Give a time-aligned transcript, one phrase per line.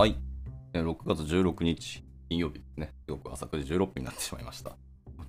[0.00, 0.16] はい。
[0.72, 2.90] 6月16日、金曜日ですね。
[3.06, 4.74] よく朝9時16分になってしまいました。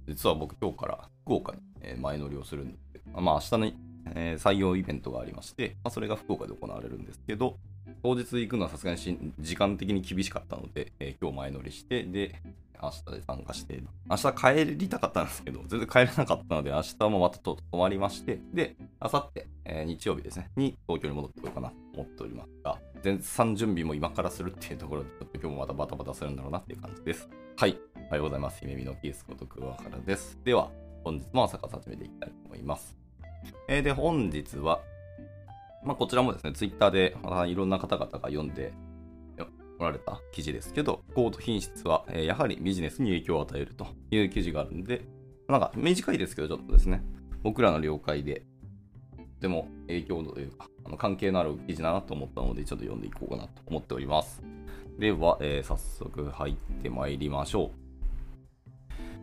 [0.08, 1.60] 実は僕今日から福岡に、
[2.00, 3.76] 前乗りをするんですけど、まあ明日に、
[4.16, 7.58] えー採用イベントがありまして、まあ、それが福岡で行われるんですけど、
[8.02, 12.42] 当日行くのはさすがに時間的に厳しかったので、えー今日前乗りして、で、
[12.82, 27.28] 明日で参加して、明日帰りたかったんですけど、全然帰れなかったので、明日もまたと泊まりまして、で、明後日、えー日曜日ですね、に東京に戻ってこようかなと思っておりますが、全産準備も今からするっていうところで、ちょっと今日もまたバタバタするんだろうなっていう感じです。
[27.58, 27.78] はい。
[27.96, 28.60] おはようございます。
[28.60, 30.38] 姫美のキースこと桑原です。
[30.44, 30.72] では、
[31.04, 32.98] 本日も朝から始めていきたいと思います。
[33.68, 34.82] えーで、本日は、
[35.84, 38.74] まあ、こちらもですね、ツイッターで、まあ、いろんな方々が読んで
[39.80, 45.02] おられた記事ですけど、高度品質は、えーやはりビジネスに影響を与えるという記事があるんで、
[45.48, 47.04] なんか短いですけど、ちょっとですね、
[47.42, 48.46] 僕らの了解で、
[49.18, 54.42] とても影響度というか、あの関係のある記事だなと思ったので、ちょっと読んでいこうかなと思っております。
[55.00, 57.72] では、えー早速入ってまいりましょう。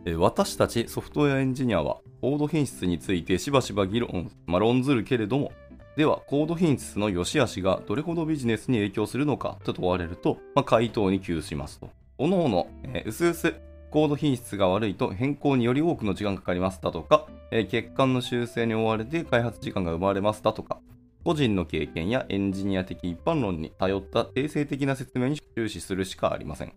[0.05, 5.51] えー私たちソフトウェアエンジニアはコード品質についてしばしば議論、まあ、論ずるけれども、
[5.95, 11.89] ではコード品質の良し悪しがどれほどビジネスに影響するのかと問われると、まあ、回答に窮しますと。
[12.17, 13.55] おのおの、えー、うすうす
[13.91, 20.79] コード品質が悪いと変更により多くの時間がかかりますだとか、えー欠陥の修正に追われて開発時間が生まれますだとか、
[21.23, 26.73] 個人の経験やエンジニア的一般論に頼った定性的な説明に終始するしかありません。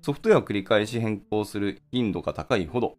[0.00, 2.96] ソフトウェアを繰り返し変更する頻度が高いほど、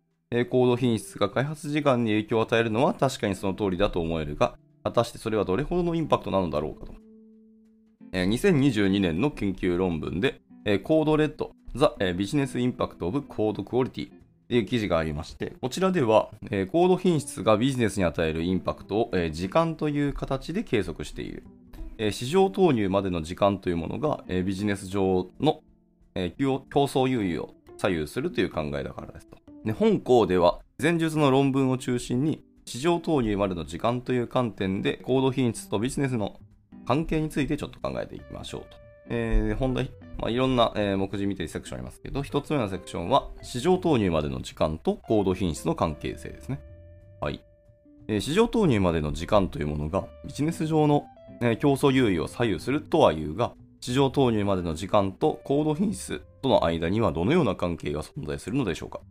[0.50, 6.94] コード品質が開発時間に影響を与えるのは確かにその通りだと思えるが、果たしてそれはどれほどのインパクトなのだろうかと。
[8.14, 10.42] 2022年の研究論文で、
[10.84, 14.12] コードレッド、The Business Impact of Code Quality
[14.54, 21.44] という記事がありまして、こちらでは、えーコード品質がビジネスに与えるインパクトを、えー時間という形で計測している。
[21.98, 25.64] えー市場投入までの時間というものが、えビジネス上の、
[26.14, 29.38] え競争優位を左右するという考えだからですと。
[29.66, 36.40] で本校では、前述の論文を中心に、市場投入までの時間という観点で、コード品質とビジネスの
[36.86, 38.83] 関係についてちょっと考えていきましょうと。
[39.10, 46.60] えー本題、まあ、いろんな、えー目次見てるセクションありますけど、一つ目のセクションは、市場投入までの時間とコード品質の関係性ですね。
[47.20, 47.42] はい。
[48.08, 51.06] えー市場投入までの時間というものが、ビジネス上の、
[51.42, 59.02] えー競争優位を左右するとは言うが、市場投入までの時間とコード品質との間にはどのような関係が存在するのでしょうか。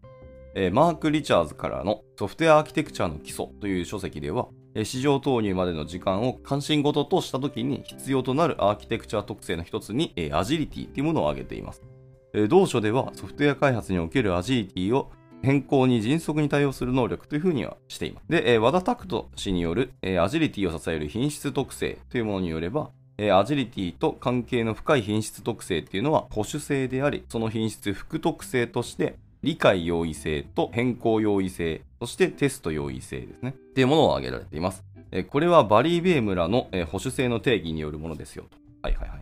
[0.54, 11.82] えーマーク・リチャーズからのソフトウェアアーキテクチャの基礎という書籍では、市場投入までの時間を関心事としたときに必要となるアーキテクチャ特性の一つに、アジリティというものを挙げています。
[12.48, 15.12] 同書ではソフトウェア開発におけるアジリティを
[15.42, 18.28] 変更に迅速に対応する能力というふうにはしています。
[18.28, 22.90] で、和田拓人氏による、アジリティを支える品質特性というものによれば、
[23.32, 33.50] アジリティと関係の深い品質特性っていうのは保守性であり、その品質副特性として理解容易性と変更容易性、そしてテスト容易性ですね。
[33.50, 34.84] っていうものを挙げられています。
[35.10, 38.56] えこれはバリー・ベームらの、え保守性の定義によるものですよと。
[38.82, 39.20] はいはいはい。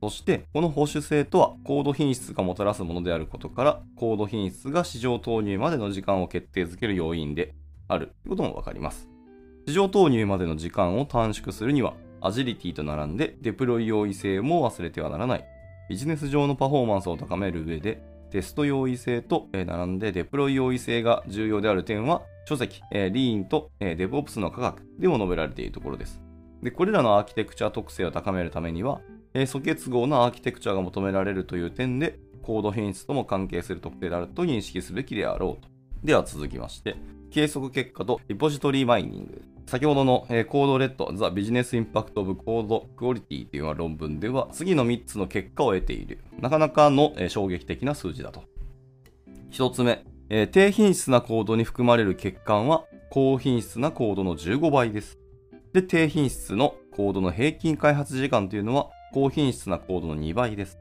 [0.00, 7.54] そして、この保守性とは、コード品質がもたらすものであることから、コード品質が市場投入までの時間を決定づける要因で
[7.88, 9.08] あるということもわかります。
[9.66, 15.44] 市場投入までの時間を短縮するには、アジリティと並んでデプロイ容易性も忘れてはならない。
[15.88, 18.02] ビジネス上のパフォーマンスを高める上で、
[18.36, 26.20] テスト容易性と並んでデプロイ容易性が重要である点は、書籍、リーンと、えー、DevOps の科学でも述べられているところです。
[26.62, 29.00] で、これらのアーキテクチャ特性を高めるためには、
[29.32, 35.70] え素結合なアーキテクチャが求められるという点で、コード品質とも関係する特性であると認識すべきであろうと。
[36.04, 36.96] では続きまして、
[37.30, 39.55] 計測結果とリポジトリマイニング。
[39.66, 46.20] 先ほどの、えーコードレッド、The Business Impact of Code Quality という論文では、次の3つの結果を得ている。
[46.40, 48.44] なかなかの、えー衝撃的な数字だと。
[49.50, 55.18] 1つ目、えー低品質なコードに含まれる欠陥は、高品質なコードの15倍です。
[55.72, 60.78] で、低品質のコードの平均開発時間というのは、高品質なコードの2倍です。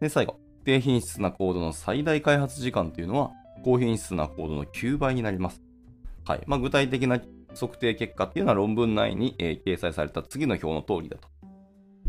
[0.00, 3.32] で、最後、低品質なコードの最大開発時間というのは、
[3.64, 5.62] 高品質なコードの9倍になります。
[6.24, 6.42] はい。
[6.46, 7.20] まあ、具体的な
[7.54, 11.28] 測定結果っていうのは論文内に、えー掲載された次の表の通りだと。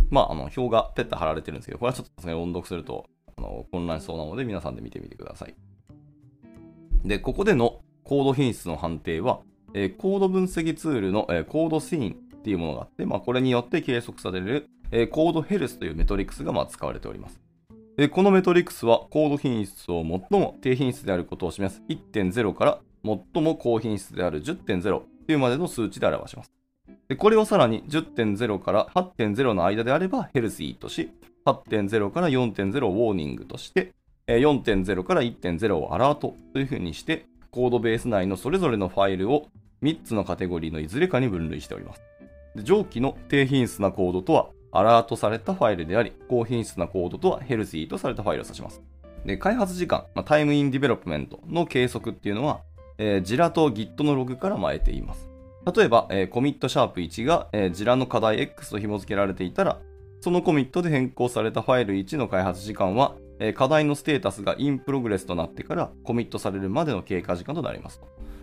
[0.09, 3.05] まあ、あの、表がペッタ貼られてるんですけど、これはちょっとさすがに音読すると、
[3.37, 5.55] あの、混乱しそうなので、皆さんで見てみてください。
[7.05, 9.41] で、ここでのコード品質の判定は、
[9.73, 17.39] えーコード分析ツールの、えーコードシーンっていうものがあって、まあ、これによって計測される、えーコードヘルスというメトリックスがまあ使われております。
[18.01, 26.51] えこのメトリックスはコード品質を最も低品質であることを示す1.0から最も高品質である10.0というまでの数値で表します。
[27.07, 31.11] でこれをさらに10.0から8.0の間であればヘルシーとし、
[31.45, 33.93] 8.0から4.0をウォーニングとして、
[34.25, 39.45] 4.0から1.0をアラートというふうにして、コードベース内のそれぞれのファイルを
[39.83, 42.01] 3つのカテゴリーのいずれかに分類しております。
[42.63, 48.81] 上記の低品質なコードとは、アラートされたファイルであり、高品質なコードとはヘルシーとされたファイルを指します。
[49.25, 52.61] で開発時間、まあ、 Time in Development の計測っていうのは、
[52.99, 55.29] えー、 Jira と Git のログからま得ています。
[55.75, 59.79] 例えば、えー、コミットシャープ1が、えー、 Jira の課題 X と紐付けられていたら、
[60.21, 68.01] そのコミットで変更されたファイル1の開発時間は、えー、課題のステータスが In Progress となってからコミットされるまでの経過時間となります。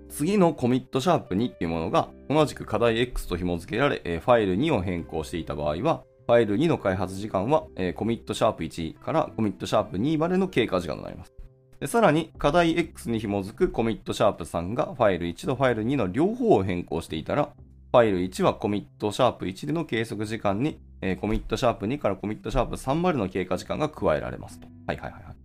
[0.08, 11.35] 次のコミットシャープ2っていうものが同じく課題 X と紐付けられ、えー、ファイル2を変更していた場合は、ファイル2の開発時間は、えー、コミットシャープ1からコミットシャープ2までの経過時間となります。
[11.80, 17.50] でさらに、課題 X に紐づくコミットシャープ3がファイル1とファイル2の両方を変更していたら、
[17.92, 24.66] ファイル1はコミットシャープ1での計測時間に、えー、コミットシャープ2からコミットシャープ3までの経過時間が加えられますと。
[24.86, 25.36] はいはいはいはい。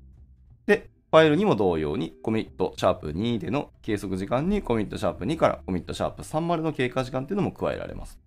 [0.66, 8.18] で、ファイルにも同様にコミットシャープ2での計測時間にコミットシャープ2からコミットシャープ3までの経過時間っていうのも加えられます。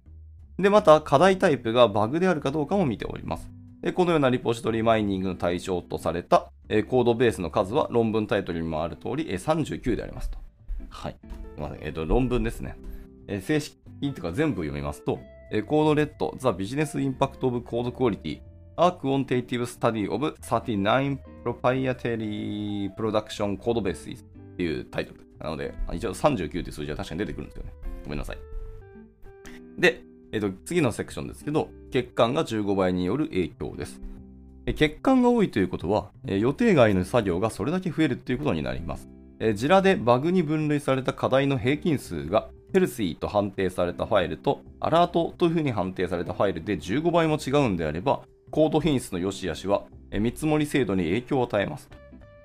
[0.58, 3.50] で、また課題タイプがバグであるかどうかも見ております。
[3.92, 6.50] このようなリポジトリマイニングの対象とされた
[6.88, 10.38] コードベースの数は論文タイトルにもある通り39でありますと。
[10.88, 11.16] はい。
[11.58, 12.76] まあえー、と論文ですね。
[13.42, 15.18] 正式というか全部読みますと、
[15.66, 18.40] コードレッド、The Business Impact of Code Quality
[18.76, 25.20] A Quantitative Study of 39 Proprietary Production Code Bases っていうタイトル。
[25.38, 27.72] なので、一応39っていう数字は確かに出てくるんですよね。
[28.04, 28.38] ごめんなさい。
[29.78, 30.02] で、
[30.34, 34.00] えっ、と、次のセクションですけど、欠陥が15倍による影響です。
[34.66, 39.08] 欠陥が多いということは、予定外の作業がそれだけ増えるということになります。
[39.54, 51.88] ジラでバグに分類された課題の平均数がヘルシーと判定されたファイルとアラートというふうに判定されたファイルで15倍も違うんであれば、コード品質の良し悪しは見積もり精度に影響を与えます。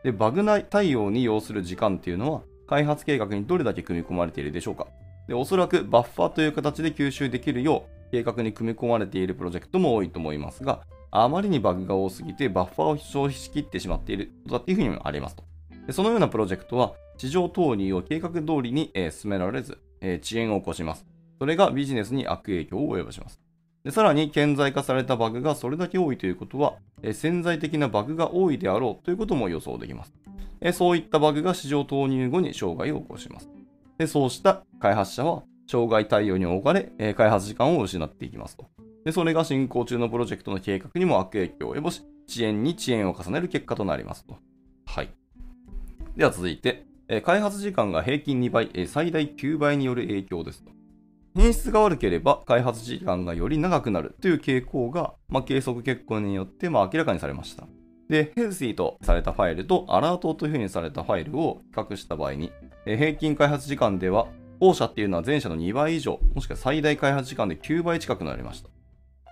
[0.03, 4.85] でバグ対応に要する時間っていうのは、開発計画にどれだけ組み込まれているでしょうか。
[5.29, 10.81] でおそらくバッファーという形で吸収できるよう計画に組み込まれているプロジェクトも多いと思いますが、
[11.11, 15.43] あまりにバグが多すぎてバッファーを消費しきってしまっていることだっていうふうにもありますと。
[15.85, 21.05] でそのようなプロジェクトは、市場投入を計画通りに、え進められず、え遅延を起こします。
[21.37, 23.39] それがビジネスに悪影響を及ぼします。
[23.83, 26.73] でさらに、顕在化されたバグがそれだけ多いということは、
[27.03, 30.13] え潜在的なバグが多いであろうということも予想できます。
[30.61, 33.58] えそういったバグが市場投入後に障害を起こします。
[33.99, 38.65] でそうした開発者は障害対応に置かれ、え開発時間を失っていきますと。
[39.05, 44.37] でそれが進行中のプロジェクトの計画にも悪影響を及ぼし、遅延に遅延を重ねる結果となりますと。
[44.85, 45.09] はい。
[46.15, 50.71] では続いて、え開発時間が平均2倍、え最大9倍による影響ですと。
[51.35, 57.67] 品質が悪ければ開発時間がより長くなるという傾向が、まあ、計測結果によってまあ明らかにされました。
[58.09, 62.51] で、ヘルシーとされたファイルとアラートというふうにされたファイルを比較した場合に、
[62.85, 64.27] 平均開発時間では
[64.59, 68.69] 後者っていうのは前者の2倍以上、もしくは最大開発時間で9倍近くなりました。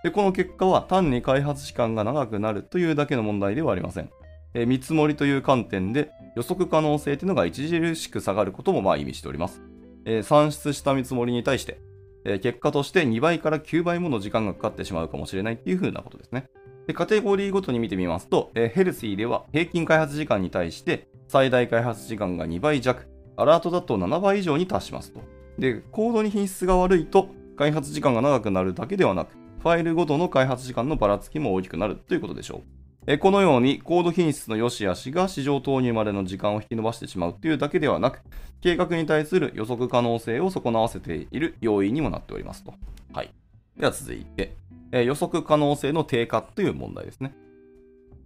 [0.04, 4.10] で、この結果は単に開発時間が長くなるというだけの問題ではありません。
[4.54, 9.60] え見積もりという観点で予測可能性というのが著しく下がることもまあ意味しております。
[10.04, 11.80] え算出した見積もりに対して、
[12.24, 16.48] え結果として2倍から9倍もの時間がかかってしまうかもしれないっていうふうなことですね。
[16.88, 25.20] でカテゴリーごとに見てみますと、えヘルシーでは平均開発時間に対して最大開発時間が2倍弱、アラートだと7倍以上に達しますと。
[25.58, 32.78] で、コードに品質が悪いと開発時間が長くなるだけではなく、ファイルごとの開発時間のばらつきも大きくなるということでしょう。
[33.06, 38.20] えこのようにコード品質の良し悪しが市場投入までの時間を引き延ばしてしまうというだけではなく、
[38.62, 42.72] 計画に対する予測可能性を損なわせている要因にもなっておりますと。
[43.12, 43.30] はい。
[43.78, 44.56] では続いて、
[44.92, 47.34] 予測可能性の低下という問題ですね。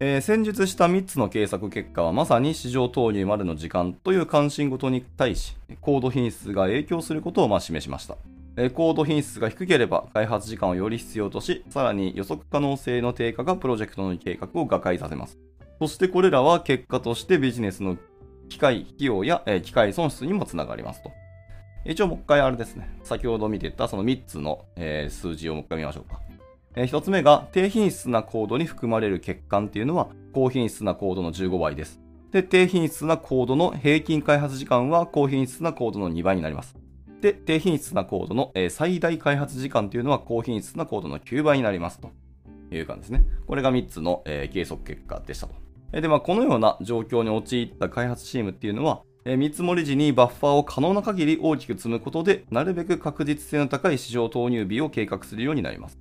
[0.00, 8.16] えー、先述した3つの計測結果はまさに市場投入までの時間という関心事に対し、コード品質が影響することをま示しました。
[8.56, 15.38] えー、コード品質が低ければ開発時間をより必要とし、さらに予測可能性の低下がプロジェクトの計画を瓦解させます。
[15.78, 17.96] そしてこれらは結果としてビジネスの
[18.48, 21.12] 機械費用や、え、機械損失にもつながりますと。
[21.84, 22.88] 一応もう一回あれですね。
[23.02, 26.20] 先ほど見てたその3つの、えー、数字をもう一回見ましょうか。
[26.74, 32.00] えー、1つ目が低品質なコードに含まれる欠陥っていうのは高品質なコードの15倍です。
[32.30, 36.74] で、低品質なコードの平均開発時間は高品質なコードの2倍になります。
[37.20, 42.10] で、低品質なコードの、えー、最大開発時間というのは高品質なコードの9倍になりますと
[42.72, 43.24] いう感じですね。
[43.46, 45.54] これが3つの、えー、計測結果でしたと。
[46.00, 55.98] で、まあ、このような状況に陥った開発チームっていうのは、え見積もり時にバッファーを可能な限り大きく積むことで、なるべく確実性の高い市場投入日を計画するようになります。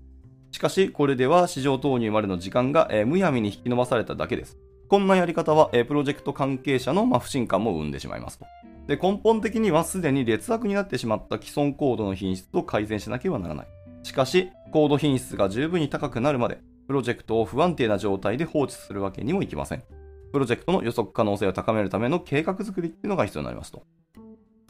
[0.51, 4.57] しかし、これでは市場投入までの時間が、えー、むやみに引き延ばされただけです。
[4.87, 8.45] こんなやり方は、えー、プロジェクト関係者の、まあ、不信感も生んでしまいますと。
[8.87, 13.67] で根本的にはすでに劣悪になってしまった既存コードの品質を改善しなければならない。
[14.03, 20.00] しかし、コード品質が十分に高くなるまで、プロジェクトを不安定な状態で放置するわけにもいきません。
[20.31, 23.83] プロジェクトの予測可能性を高めるための計画作りっていうのが必要になりますと。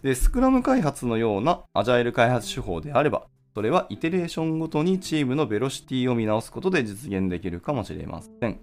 [0.01, 8.59] で、スクラム開発のようなアジャイル開発手法であれば、それはイテレーションごとにチームのベロシティを見直すことで実現できるかもしれません。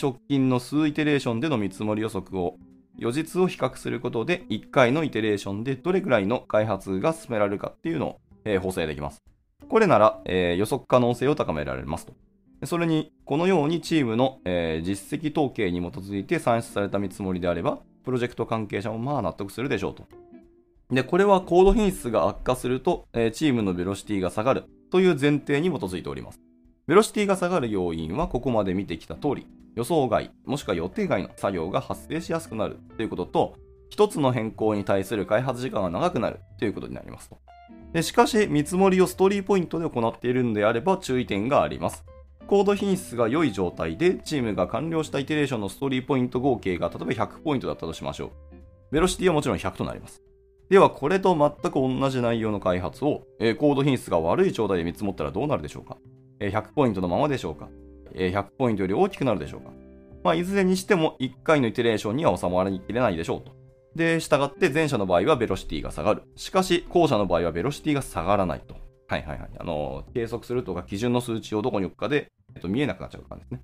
[0.00, 2.56] 直近の数イテレーションでの見積もり予測を
[2.98, 9.22] 予実を比較することで1回のイテレーションでどれくらいの開発が進められるかっていうのを、えー、補正できます。
[9.68, 12.14] これなら、えー、予測可能性を高められますと。
[12.64, 20.06] それに、このようにチームの、えー、実績統計に基づいて算出された見積もりであれば、プロジェクト関係者もまあ納得するでしょうと。
[20.90, 26.40] で、これはコード品質が悪化すると、えー、チームのベロシティが下がるという前提に基づいております。
[26.86, 33.56] ベロシティが下がる要因はここまで見てきた通り、予想外、もしくは予定外の作業が発生しやすくなるということと、
[33.88, 37.38] 一つの変更に対する開発時間が長くなるということになりますと。
[37.92, 42.04] でしかし、見積もりをストーリーポイントで行っているのであれば注意点があります。
[42.52, 48.30] コード品質が良い状態で、チームが完了したイテレーションのストーリーポイント合計が例えば100ポイントだったとしましょう。
[48.90, 50.22] ベロシティはもちろん100となります。
[50.68, 55.96] では、これと全く同じ内容の開発を、えー、コード品質が悪い状態で見積もったらどうなるでしょうか、
[56.40, 57.70] えー、?100 ポイントのままでしょうか、
[58.12, 59.70] えー、?100 ポイントより大きくなるでしょうか？
[60.22, 63.52] まあ、いずれにしても1回のイテレーションには収まりきれないでしょうと。
[63.96, 66.24] で、従って前者の場合はベロシティが下がる。
[66.36, 68.81] しかし、後者の場合はベロシティが下がらないと。
[69.08, 69.50] はいはいはい。
[69.58, 73.62] あの、計測するとか基準の数値をどこに置くかで、えっと、見えなくなっちゃう感じですね。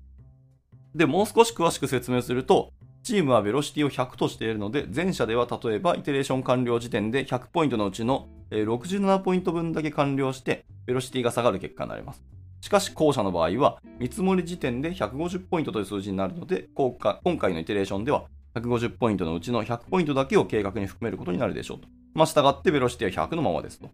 [0.95, 2.71] で、もう少し詳しく説明すると、
[3.03, 12.23] チームはベロシティを100としているので、前者では例えばイテレーション完了時点で100ポイントのうちの67ポイント分だけ完了して、ベロシティが下がる結果になります。
[12.61, 16.93] しかし、後者の場合は、見積もり時点で150ポイントという数字になるので、今
[17.37, 21.87] 回のイテレーションでは、150ポイントのうちの100ポイントだけを計画に含めることになるでしょうと。
[22.13, 23.89] まあ、従ってベロシティは100のままですと。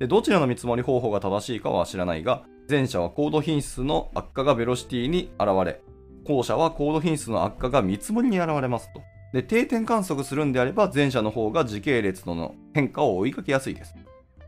[0.00, 5.82] で、どちらの見積もり方法が正しいかは知らないが、前者はコード品質の悪化がベロシティに現れ、
[6.24, 9.02] 後者はコード品質の悪化が見積もりに現れますと。
[9.34, 13.94] で、定点観測するんであれば、前者の方が時系列との変化を追いかけやすいです。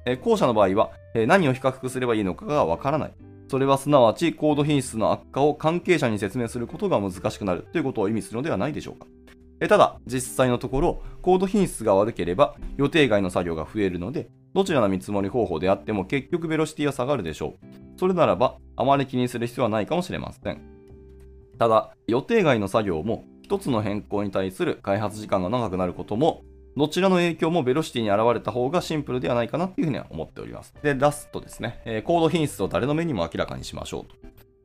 [0.06, 3.12] え後者の場合は、え何を比較すればいいのかがわからない。
[3.48, 9.06] それはすなわち、コード品質の悪化を関係者に説明することが難しくなるということを意味するのではないでしょうか。
[9.60, 17.98] えただ、実際のところ、コード品質が悪ければ予定外の作業が増えるので、どちらの見積もり方法であっても結局ベロシティは下がるでしょう。
[17.98, 20.60] それならば、あまり気にする必要はないかもしれません。
[21.58, 26.42] ただ、予定外の作業も一つの変更に対する開発時間が長くなることも、
[26.76, 30.74] どちらの影響もベロシティに現れた方がシンプルではないかなっていうふうには思っております。
[30.82, 34.16] で、ラストですね、えー、コード品質を誰の目にも明らかにしましょうと。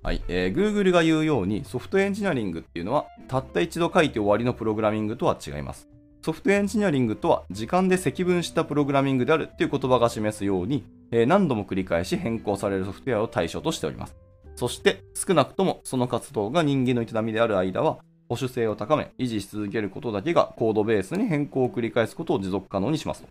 [0.04, 5.90] はい、えー、Google が言うようにソフトエンジニアリングっていうのはたった一度書いて終わりのプログラミングとは違います。
[6.28, 14.16] ソフトウェアエンジニアリングとは時間で積分したプログラミングであるという言葉が示すように、え、何度も繰り返し変更されるソフトウェアを対象としております。
[14.58, 23.24] そして少なくともその活動が人間の営みである間は保守性を高め維持し続けることだけがコードベースに変更を繰り返すことを持続可能にします。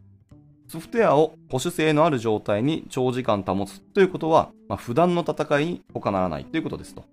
[0.67, 7.05] ソフトウェアを保守性のある状態に長時間保つということは、まあ、普段の戦いに他ならないということですと。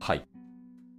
[0.00, 0.26] はい。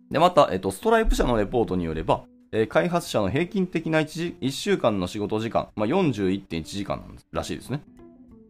[0.10, 2.24] で、また、えっと、ストライプ社のレポートによれば、
[2.58, 7.82] え開発者の平均的な 1, 1週間の仕事時間、まあ、41.1時間らしいですね。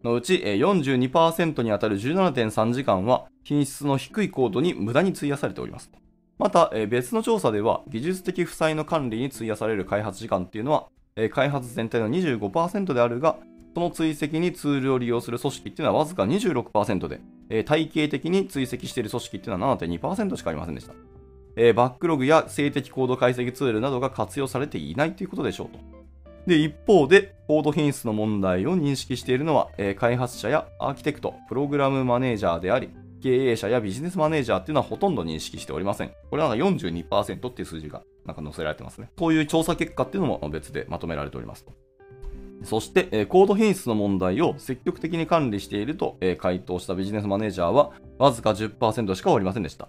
[0.04, 5.90] のうち、え42%に当たる17.3時間は品質の低いコードに無駄に費やされております。
[6.38, 10.86] また、え別の調査では技術的負債の管理に費やされる開発時間っていうのは、
[11.16, 13.38] え開発全体の25%であるが、
[13.74, 17.20] その追跡にツールを利用する組織っていうのはわずか26%で、
[17.50, 20.94] え体系的に追跡している組織っていうのは7.2%しかありませんでした。
[21.56, 25.78] えー、バックログや静的コード解析ツールなどが活用されていないということでしょうと。
[26.46, 36.12] で、一方で、コード品質の問題を認識しているのは、えー、開発者やアーキテクト、プログラムマネージャーであり、経営者やビジネスマネージャーっていうのはほとんど認識しておりません。
[36.30, 39.10] これはなんか42%っていう数字がなんか載せられてますね。
[39.16, 41.72] こういう調査結果っていうのも別でまとめられておりますと。
[42.62, 49.88] そして、えー、コード品質の問題を積極的に管理していると、えー、回答したビジネスマネージャーはわずか10%しかおりませんでした。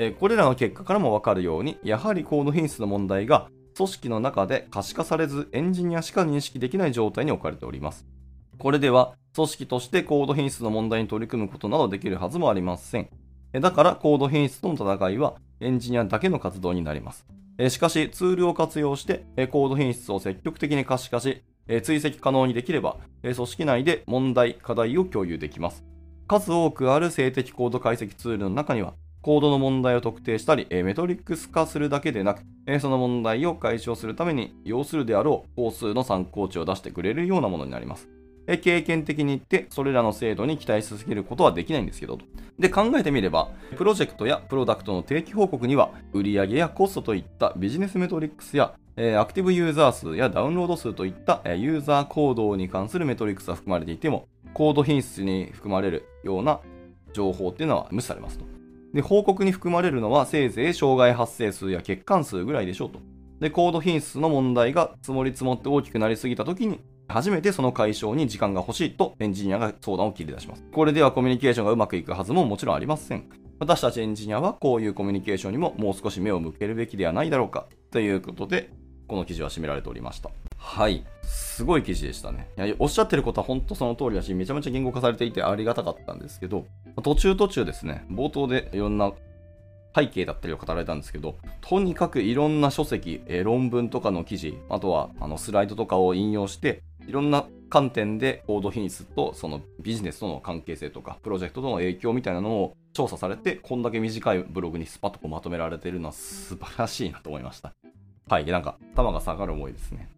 [0.00, 8.06] えこれらの結果からもわかるように、やはりコード品質の問題が組織の中で可視化されずエンジニアしか認識できない状態に置かれております。
[8.58, 13.08] これでは組織としてコード品質の問題に取り組むことなどできるはずもありません。
[13.52, 17.26] だからコード品質との戦いはエンジニアだけの活動になります。
[17.68, 21.42] しかしツールを活用してコード品質を積極的に可視化し
[21.82, 25.84] 追跡可能にできれば組織内で問題、課題を共有できます。
[26.28, 32.42] 数多くある静的コード解析ツールの中には、コードの問題を特定したり、メトリックス化するだけでなく、
[32.80, 38.08] その問題を解消するために要するであろう工数の参考値を出してくれるようなものになります。
[38.62, 42.18] 経験的に言って、それらの精度に期待し続けることはできないんですけど、
[42.58, 56.60] で、考えてみれば、プロジェクトやプロダクトの定期報告には、売上やコストといったビジネスメトリックスや、アクティブユーザー数やダウンロード数といった、ユーザー行動に関するメトリックスが含まれていても、コード品質に含まれるような
[57.12, 58.57] 情報っていうのは無視されますと。
[58.94, 63.00] で、報告に含まれるのはせいぜい障害発生数や欠陥数ぐらいでしょうと。
[63.40, 70.64] で、コード品質の問題が積もり積もって大きくなりすぎた時に、初めてその解消に時間が欲しいとエンジニアが相談を切り出します。
[70.72, 73.28] これではコミュニケーションがうまくいくはずももちろんありません。
[73.60, 78.70] 私たちエンジニアはこういうコミュニケーションにももう少し目を向けるべきではないだろうかということで、
[79.06, 80.30] この記事は締められておりました。
[80.68, 81.02] はい。
[81.22, 82.50] すごい記事でしたね。
[82.58, 86.66] いやおっしゃってることは本当その通りだし、めちゃめちゃ言語化されていてありがたかったんですけど、
[87.02, 89.12] 途中途中ですね、冒頭でいろんな
[89.96, 107.72] 背景だったりを語られたんですけど、とにかくいろんな書籍、え、論文とかの記事、あとはあのスライドとかを引用して、いろんな観点でコード品質とそのビジネスとの関係性とか、プロジェクトとの影響みたいなのを調査されて、こんだけ短いブログにスパッとこうまとめられているのは素晴らしいなと思いました。
[108.28, 108.44] はい。
[108.44, 110.10] なんか、頭が下がる思いですね。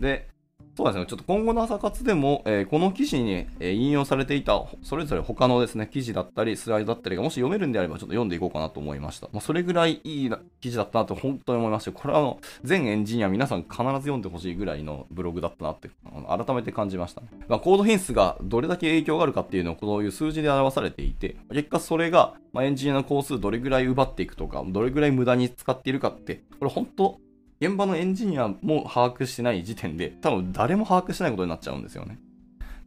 [0.00, 0.28] で、
[0.76, 9.28] そうですね、ちょっと今後の朝活でも、えー、この記事に、えー、引用されていた、それぞれ他のですね、記事だったり、スライドだったりがもし読めるんであれば、ちょっと読んでいこうかなと思いました。
[9.32, 17.28] まあ、それぐらいいい記事だったなと本当に思いまして、これはあの、全エンジニア皆さん必ず読んでほしいぐらいのブログだったなって、あの改めて感じました、ね。
[17.48, 27.18] まあ、コード品質がどれだけ影響があるかっていうのを、こういう数字で表されていて、結果それが、まあ、エンジニアの工数どれぐらい奪っていくとか、どれぐらい無駄に使っているかって、これ本当
[27.60, 32.18] 現場のエンジニアも把握してない時点で、多分誰も把握してないことになっちゃうんですよね。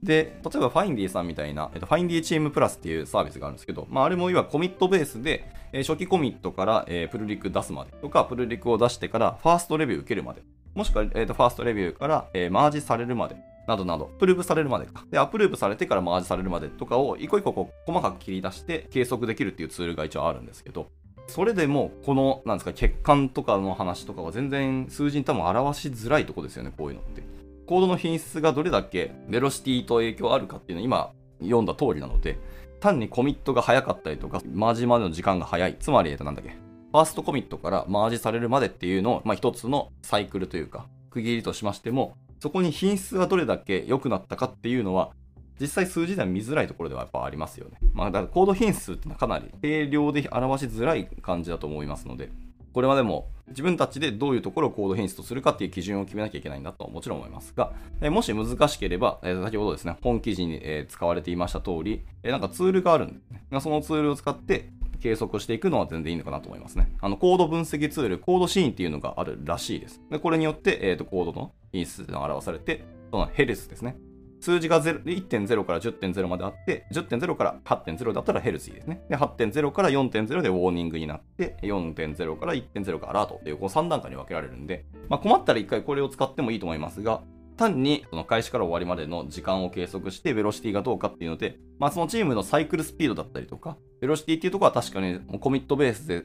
[0.04, 10.44] で、例えば Findy さんみたいな、えっと、Findy チームプラスっていうサービスがあるんですけど、まあ、あれもいわコミットベースで、えー、初期コミットから、えー、プルリク出すまでとか、プルリクを出してからファーストレビュー受けるまで、
[10.76, 13.36] もしくは、えーと、ファーストレビューから、えー、マージされるまで、
[13.68, 15.06] などなど、プルーブされるまでか。
[15.12, 20.90] で、アプルーブされてからマージされるまでとかを、一個一個こう細かく切り出して計測できるっていうツールが一応あるんですけど、
[21.30, 27.24] それでも、この、なんですか、欠陥とかの話とかは全然数字に多分表しづらいとこですよね、こういうのって。
[27.68, 31.12] コードの品質がどれだけベロシティと影響あるかっていうのは今
[31.42, 32.40] 読んだ通りなので、
[32.80, 35.78] 単にコミットが早かったりとか、マージまでの時間が早い。
[35.80, 45.12] つまり、えっと、なんだっけ、ファーストコミットからマージされるまでっていうのを、まあ、一つのサイクルというか、区切りとしましても、そこに品質がどれだけ良くなったかっていうのは、
[45.60, 47.78] 実際数字では見づらいところではやっぱありますよね。
[47.94, 52.30] まあ、だからコード品数っていうのはかなり定量で表しづらい感じだと思いますので、
[52.74, 63.60] これまでも自分たちでどういうところをコード品質とするかっていう基準を決めなきゃいけないんだともちろん思いますが、えもし難しければ、え先ほどですね、本記事に、え使われていました通り、えなんかツールがあるんですね。
[63.60, 64.70] そのツールを使って
[65.02, 66.92] 計測していくのは全然いいのかなと思いますね。
[67.02, 70.02] あの、コード分析ツール、コードシーンっていうのがあるらしいです。
[70.12, 73.98] でこれによって、えっ、ー、と、コードの品質が表されて、そのヘルスですね。
[74.40, 79.02] 数字が1.0から10.0まであって、10.0から8.0だったらヘルシーですね。
[79.10, 87.22] で、8.0から4.0でウォーニングになって、4.0から1.0がアラートっていうこの3段階に分けられるんで、まあ、困ったら一回これを使ってもいいと思いますが、
[87.58, 96.24] 単にその開始から終わりまでの時間を計測して、ベロシティがどうかっていうので、まあ、そのチームのサイクルスピードだったりとか、ベロシティっていうところは確かにコミットベースで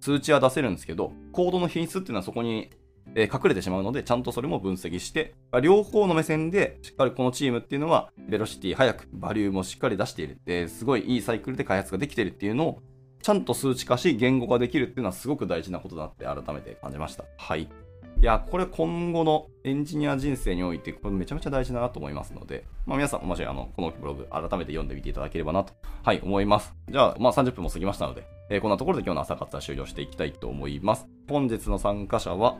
[0.00, 2.68] 通知は出せるんですけど、コードの品質っていうのはそこに
[3.14, 10.38] え隠れてしまうので、ちゃんとそれも分析して、両方の目線で、しっかりこのチームっていうのは、ベロシティ早く、バリューもしっかり出している。
[10.44, 12.82] ですごいいいサイクルで開発ができているっていうのを、
[13.22, 17.24] ちゃんと数値化し、言語化できるっていうのはすごく大事なことだって改めて感じました。
[17.38, 17.62] はい。
[17.62, 26.74] いや、これ今後のエンジニア人生において、これめちゃめちゃ大事だなと思いますので、まあ皆さんもしあの、このブログ改めて読んでみていただければなと、はい、思います。
[26.88, 31.06] じゃあ、まあ30分も過ぎましたので、えー、こんなところで今日の朝活は終了していきたいと思います。
[31.28, 32.56] 本日の参加者は、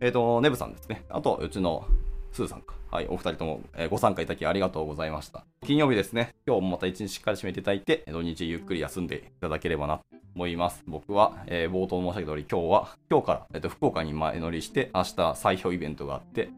[0.00, 1.04] えっ、ー、と、ネブさんですね。
[1.08, 1.86] あと、うちの
[2.32, 2.74] スーさんか。
[2.90, 5.44] はい、お二人とも、ご参加いただきありがとうございました。
[5.66, 6.34] 金曜日ですね。
[6.46, 10.82] 今日もまた一日しっかり締めていただいて、土日ゆっくり休んでいただければなと思います。
[10.86, 16.48] 僕は、えー、冒頭申し上げた通り、今日は、今日から、えーと、福岡に前乗りして、明日採票イベントがあって、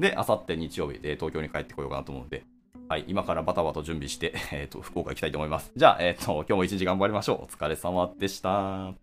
[0.00, 2.44] で、明後日日曜日で東京に帰ってこようかなと思うので、
[2.88, 5.72] はい、今からバタバタ準備して、えっ、ー、と、福岡行きたいと思います。
[5.76, 7.42] じゃあ、えっ、ー、と、今日も一日頑張りましょう。
[7.44, 8.94] お疲れ様でした。